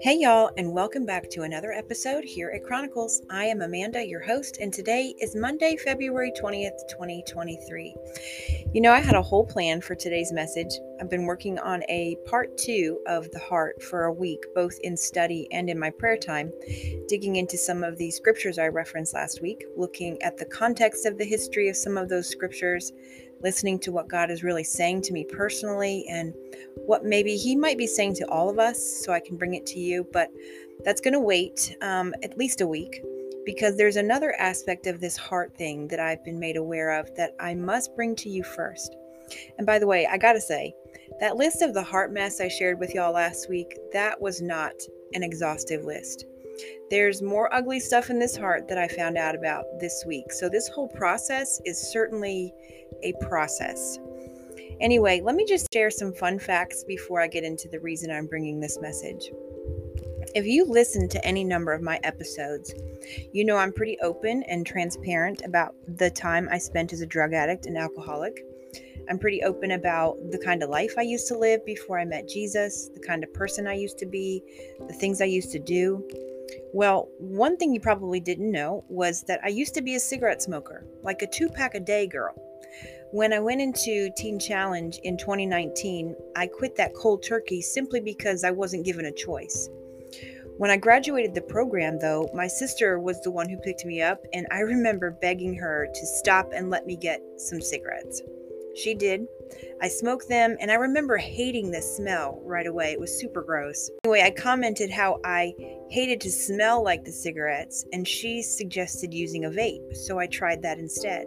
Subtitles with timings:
[0.00, 3.20] Hey, y'all, and welcome back to another episode here at Chronicles.
[3.30, 7.96] I am Amanda, your host, and today is Monday, February 20th, 2023.
[8.72, 10.70] You know, I had a whole plan for today's message.
[11.00, 14.96] I've been working on a part two of the heart for a week, both in
[14.96, 16.52] study and in my prayer time,
[17.06, 21.16] digging into some of the scriptures I referenced last week, looking at the context of
[21.16, 22.92] the history of some of those scriptures,
[23.42, 26.34] listening to what God is really saying to me personally and
[26.86, 29.66] what maybe He might be saying to all of us so I can bring it
[29.66, 30.06] to you.
[30.12, 30.30] But
[30.84, 33.02] that's going to wait um, at least a week
[33.44, 37.34] because there's another aspect of this heart thing that I've been made aware of that
[37.40, 38.94] I must bring to you first.
[39.56, 40.74] And by the way, I got to say,
[41.20, 44.74] that list of the heart mess I shared with y'all last week, that was not
[45.14, 46.24] an exhaustive list.
[46.90, 50.32] There's more ugly stuff in this heart that I found out about this week.
[50.32, 52.52] So, this whole process is certainly
[53.02, 53.98] a process.
[54.80, 58.26] Anyway, let me just share some fun facts before I get into the reason I'm
[58.26, 59.30] bringing this message.
[60.34, 62.74] If you listen to any number of my episodes,
[63.32, 67.32] you know I'm pretty open and transparent about the time I spent as a drug
[67.32, 68.44] addict and alcoholic.
[69.08, 72.28] I'm pretty open about the kind of life I used to live before I met
[72.28, 74.42] Jesus, the kind of person I used to be,
[74.86, 76.06] the things I used to do.
[76.72, 80.42] Well, one thing you probably didn't know was that I used to be a cigarette
[80.42, 82.34] smoker, like a two pack a day girl.
[83.10, 88.44] When I went into Teen Challenge in 2019, I quit that cold turkey simply because
[88.44, 89.70] I wasn't given a choice.
[90.58, 94.24] When I graduated the program, though, my sister was the one who picked me up,
[94.32, 98.20] and I remember begging her to stop and let me get some cigarettes.
[98.78, 99.26] She did.
[99.82, 102.92] I smoked them, and I remember hating the smell right away.
[102.92, 103.90] It was super gross.
[104.04, 105.54] Anyway, I commented how I
[105.90, 110.62] hated to smell like the cigarettes, and she suggested using a vape, so I tried
[110.62, 111.26] that instead.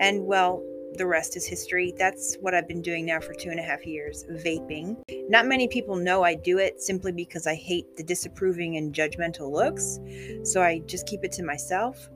[0.00, 0.62] And well,
[0.94, 1.94] the rest is history.
[1.96, 4.96] That's what I've been doing now for two and a half years vaping.
[5.28, 9.52] Not many people know I do it simply because I hate the disapproving and judgmental
[9.52, 10.00] looks,
[10.42, 12.08] so I just keep it to myself.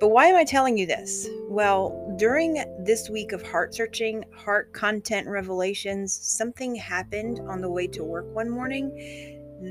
[0.00, 1.28] But why am I telling you this?
[1.46, 7.86] Well, during this week of heart searching, heart content revelations, something happened on the way
[7.88, 8.90] to work one morning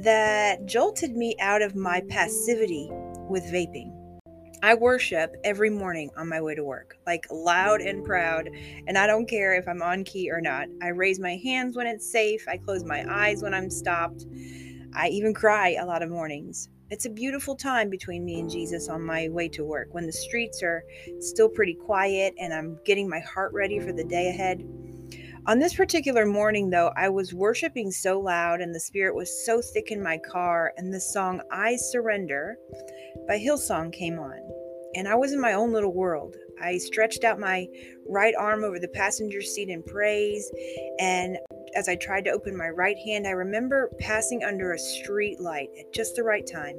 [0.03, 2.89] that jolted me out of my passivity
[3.28, 3.91] with vaping.
[4.62, 8.50] I worship every morning on my way to work, like loud and proud,
[8.85, 10.68] and I don't care if I'm on key or not.
[10.84, 14.28] I raise my hands when it's safe, I close my eyes when I'm stopped.
[14.94, 16.69] I even cry a lot of mornings.
[16.91, 20.11] It's a beautiful time between me and Jesus on my way to work when the
[20.11, 20.83] streets are
[21.19, 24.66] still pretty quiet and I'm getting my heart ready for the day ahead.
[25.45, 29.61] On this particular morning, though, I was worshiping so loud and the Spirit was so
[29.61, 32.57] thick in my car, and the song I Surrender
[33.27, 34.39] by Hillsong came on.
[34.95, 36.35] And I was in my own little world.
[36.61, 37.67] I stretched out my
[38.07, 40.51] right arm over the passenger seat in praise.
[41.00, 41.38] And
[41.75, 45.69] as I tried to open my right hand, I remember passing under a street light
[45.79, 46.75] at just the right time,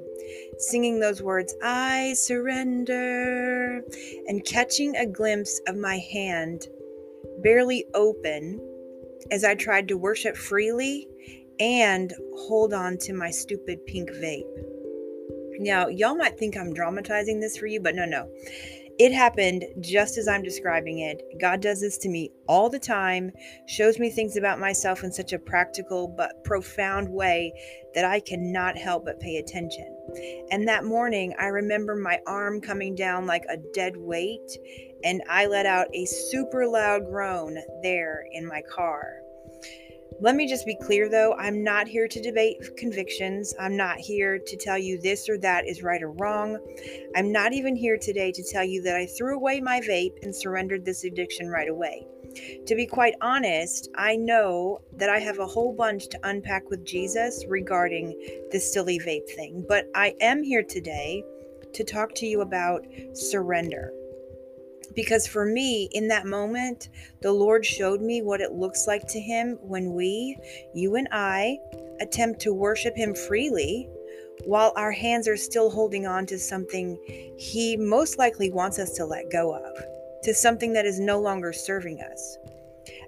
[0.58, 3.82] singing those words, I surrender,
[4.26, 6.66] and catching a glimpse of my hand
[7.42, 8.60] barely open
[9.30, 11.08] as I tried to worship freely
[11.58, 14.79] and hold on to my stupid pink vape.
[15.60, 18.30] Now, y'all might think I'm dramatizing this for you, but no, no.
[18.98, 21.22] It happened just as I'm describing it.
[21.38, 23.30] God does this to me all the time,
[23.66, 27.52] shows me things about myself in such a practical but profound way
[27.94, 29.94] that I cannot help but pay attention.
[30.50, 34.56] And that morning, I remember my arm coming down like a dead weight,
[35.04, 39.19] and I let out a super loud groan there in my car.
[40.22, 43.54] Let me just be clear though, I'm not here to debate convictions.
[43.58, 46.58] I'm not here to tell you this or that is right or wrong.
[47.16, 50.36] I'm not even here today to tell you that I threw away my vape and
[50.36, 52.06] surrendered this addiction right away.
[52.66, 56.84] To be quite honest, I know that I have a whole bunch to unpack with
[56.84, 58.14] Jesus regarding
[58.52, 61.24] this silly vape thing, but I am here today
[61.72, 63.90] to talk to you about surrender.
[64.94, 66.88] Because for me, in that moment,
[67.22, 70.36] the Lord showed me what it looks like to Him when we,
[70.74, 71.58] you and I,
[72.00, 73.88] attempt to worship Him freely
[74.44, 76.98] while our hands are still holding on to something
[77.38, 81.52] He most likely wants us to let go of, to something that is no longer
[81.52, 82.38] serving us.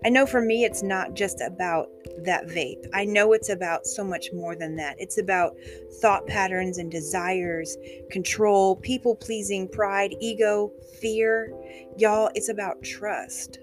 [0.05, 1.89] I know for me, it's not just about
[2.25, 2.87] that vape.
[2.93, 4.97] I know it's about so much more than that.
[4.99, 5.57] It's about
[6.01, 7.77] thought patterns and desires,
[8.11, 11.53] control, people pleasing, pride, ego, fear.
[11.97, 13.61] Y'all, it's about trust.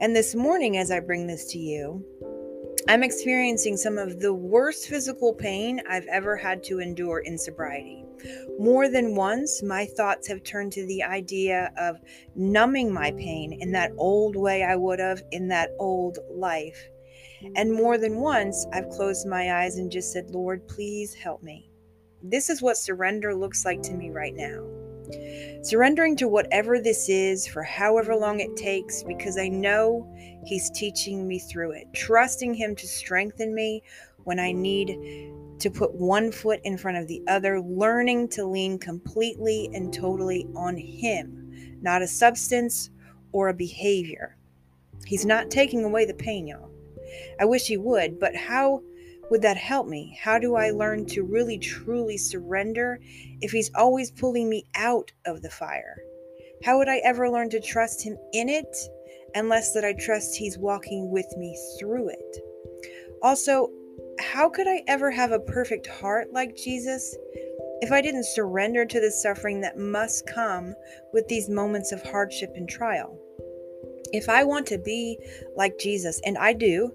[0.00, 2.04] And this morning, as I bring this to you,
[2.88, 8.04] I'm experiencing some of the worst physical pain I've ever had to endure in sobriety.
[8.58, 12.00] More than once, my thoughts have turned to the idea of
[12.34, 16.88] numbing my pain in that old way I would have in that old life.
[17.56, 21.70] And more than once, I've closed my eyes and just said, Lord, please help me.
[22.22, 24.66] This is what surrender looks like to me right now.
[25.62, 30.06] Surrendering to whatever this is for however long it takes because I know
[30.44, 31.86] He's teaching me through it.
[31.94, 33.82] Trusting Him to strengthen me
[34.24, 34.90] when I need
[35.60, 37.60] to put one foot in front of the other.
[37.60, 42.90] Learning to lean completely and totally on Him, not a substance
[43.32, 44.36] or a behavior.
[45.06, 46.70] He's not taking away the pain, y'all.
[47.40, 48.82] I wish He would, but how
[49.30, 50.18] would that help me?
[50.20, 52.98] How do I learn to really truly surrender
[53.40, 55.98] if he's always pulling me out of the fire?
[56.64, 58.76] How would I ever learn to trust him in it
[59.34, 62.38] unless that I trust he's walking with me through it?
[63.22, 63.70] Also,
[64.20, 67.16] how could I ever have a perfect heart like Jesus
[67.80, 70.74] if I didn't surrender to the suffering that must come
[71.12, 73.18] with these moments of hardship and trial?
[74.12, 75.18] If I want to be
[75.56, 76.92] like Jesus, and I do,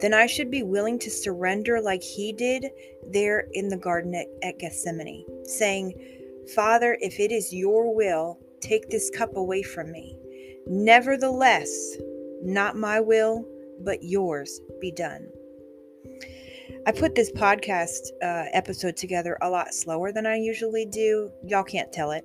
[0.00, 2.66] then I should be willing to surrender like he did
[3.10, 5.94] there in the garden at, at, Gethsemane, saying,
[6.54, 10.16] Father, if it is your will, take this cup away from me.
[10.66, 11.96] Nevertheless,
[12.42, 13.44] not my will,
[13.80, 15.28] but yours be done.
[16.86, 21.30] I put this podcast uh, episode together a lot slower than I usually do.
[21.44, 22.24] Y'all can't tell it,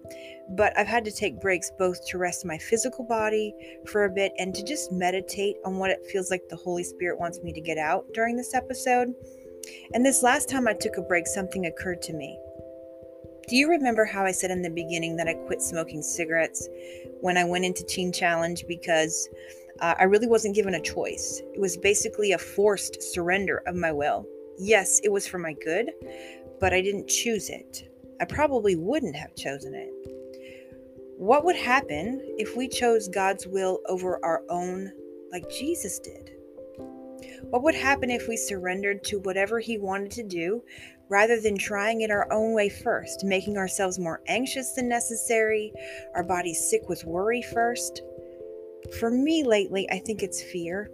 [0.50, 3.54] but I've had to take breaks both to rest my physical body
[3.88, 7.20] for a bit and to just meditate on what it feels like the Holy Spirit
[7.20, 9.14] wants me to get out during this episode.
[9.94, 12.40] And this last time I took a break, something occurred to me.
[13.48, 16.70] Do you remember how I said in the beginning that I quit smoking cigarettes
[17.20, 19.28] when I went into Teen Challenge because
[19.82, 21.42] uh, I really wasn't given a choice?
[21.54, 24.26] It was basically a forced surrender of my will.
[24.58, 25.92] Yes, it was for my good,
[26.60, 27.90] but I didn't choose it.
[28.22, 29.90] I probably wouldn't have chosen it.
[31.18, 34.92] What would happen if we chose God's will over our own,
[35.32, 36.32] like Jesus did?
[37.50, 40.64] What would happen if we surrendered to whatever He wanted to do
[41.10, 45.74] rather than trying it our own way first, making ourselves more anxious than necessary,
[46.16, 48.04] our bodies sick with worry first?
[49.00, 50.90] For me lately, I think it's fear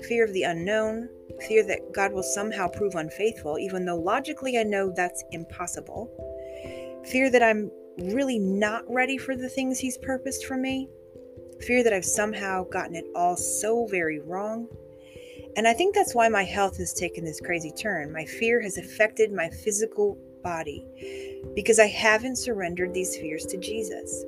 [0.00, 1.08] fear of the unknown,
[1.48, 6.10] fear that God will somehow prove unfaithful, even though logically I know that's impossible,
[7.04, 10.88] fear that I'm really not ready for the things He's purposed for me,
[11.60, 14.68] fear that I've somehow gotten it all so very wrong.
[15.56, 18.12] And I think that's why my health has taken this crazy turn.
[18.12, 20.86] My fear has affected my physical body
[21.54, 24.24] because I haven't surrendered these fears to Jesus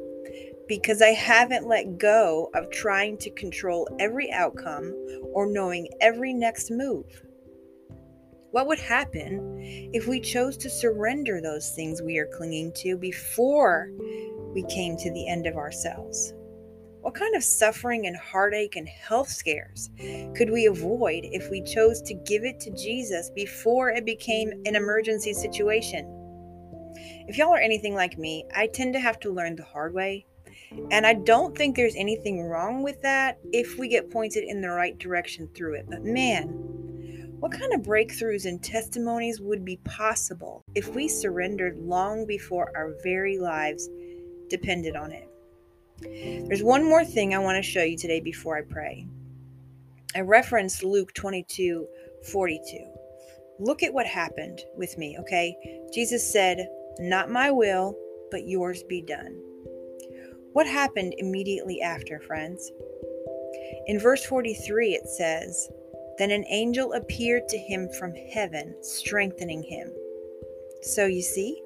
[0.67, 4.95] because I haven't let go of trying to control every outcome
[5.33, 7.23] or knowing every next move.
[8.53, 9.59] What would happen
[9.93, 13.91] if we chose to surrender those things we are clinging to before
[14.55, 16.33] we came to the end of ourselves?
[17.01, 19.91] What kind of suffering and heartache and health scares
[20.35, 24.77] could we avoid if we chose to give it to Jesus before it became an
[24.77, 26.07] emergency situation?
[27.27, 30.25] If y'all are anything like me, I tend to have to learn the hard way
[30.91, 34.71] and I don't think there's anything wrong with that if we get pointed in the
[34.71, 35.87] right direction through it.
[35.89, 36.49] But man,
[37.41, 42.95] what kind of breakthroughs and testimonies would be possible if we surrendered long before our
[43.03, 43.89] very lives
[44.49, 45.29] depended on it?
[46.01, 49.07] There's one more thing I want to show you today before I pray.
[50.15, 51.87] I referenced Luke 22
[52.33, 52.79] 42.
[53.59, 55.55] Look at what happened with me, okay?
[55.93, 56.67] Jesus said,
[56.99, 57.97] Not my will,
[58.31, 59.39] but yours be done.
[60.55, 62.71] What happened immediately after, friends?
[63.89, 65.69] In verse 43, it says,
[66.17, 69.91] Then an angel appeared to him from heaven, strengthening him.
[70.81, 71.61] So you see,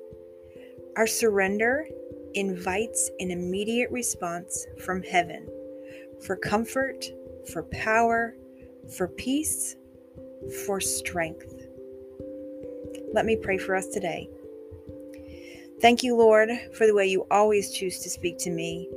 [0.96, 1.86] our surrender
[2.32, 5.46] invites an immediate response from heaven
[6.24, 7.04] for comfort,
[7.52, 8.36] for power,
[8.96, 9.76] for peace,
[10.64, 11.66] for strength.
[13.12, 14.30] Let me pray for us today.
[15.80, 18.88] Thank you, Lord, for the way you always choose to speak to me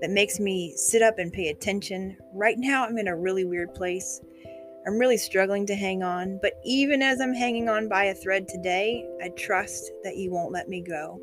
[0.00, 2.16] that makes me sit up and pay attention.
[2.32, 4.22] Right now, I'm in a really weird place.
[4.86, 8.48] I'm really struggling to hang on, but even as I'm hanging on by a thread
[8.48, 11.20] today, I trust that you won't let me go.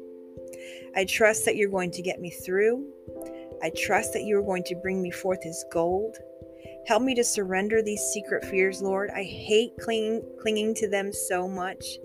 [0.95, 2.87] I trust that you're going to get me through.
[3.63, 6.15] I trust that you are going to bring me forth as gold.
[6.85, 9.09] Help me to surrender these secret fears, Lord.
[9.09, 11.97] I hate clinging, clinging to them so much.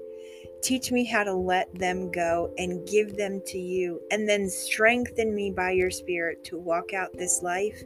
[0.63, 5.35] Teach me how to let them go and give them to you, and then strengthen
[5.35, 7.83] me by your Spirit to walk out this life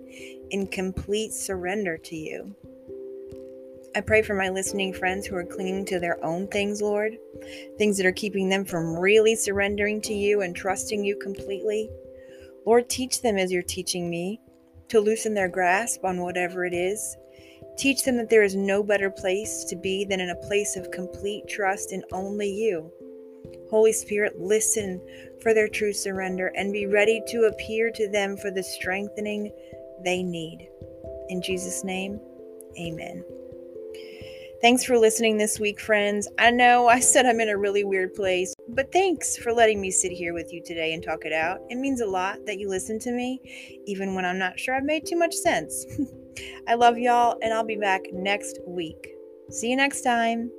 [0.50, 2.54] in complete surrender to you.
[3.96, 7.16] I pray for my listening friends who are clinging to their own things, Lord,
[7.78, 11.88] things that are keeping them from really surrendering to you and trusting you completely.
[12.66, 14.38] Lord, teach them as you're teaching me
[14.88, 17.16] to loosen their grasp on whatever it is
[17.76, 20.90] Teach them that there is no better place to be than in a place of
[20.90, 22.90] complete trust in only you.
[23.70, 25.00] Holy Spirit, listen
[25.42, 29.52] for their true surrender and be ready to appear to them for the strengthening
[30.04, 30.68] they need.
[31.28, 32.20] In Jesus' name,
[32.78, 33.24] amen.
[34.62, 36.28] Thanks for listening this week, friends.
[36.38, 39.90] I know I said I'm in a really weird place, but thanks for letting me
[39.90, 41.60] sit here with you today and talk it out.
[41.68, 44.84] It means a lot that you listen to me, even when I'm not sure I've
[44.84, 45.84] made too much sense.
[46.68, 49.14] I love y'all, and I'll be back next week.
[49.50, 50.50] See you next time.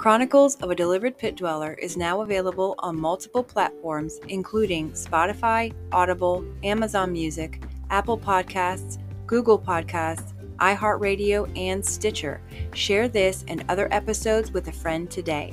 [0.00, 6.42] Chronicles of a Delivered Pit Dweller is now available on multiple platforms, including Spotify, Audible,
[6.64, 12.40] Amazon Music, Apple Podcasts, Google Podcasts, iHeartRadio, and Stitcher.
[12.72, 15.52] Share this and other episodes with a friend today.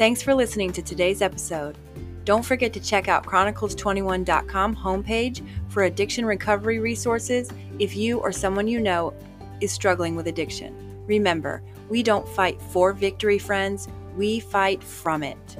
[0.00, 1.76] Thanks for listening to today's episode.
[2.24, 8.66] Don't forget to check out chronicles21.com homepage for addiction recovery resources if you or someone
[8.66, 9.12] you know
[9.60, 10.74] is struggling with addiction.
[11.06, 15.58] Remember, we don't fight for victory, friends, we fight from it.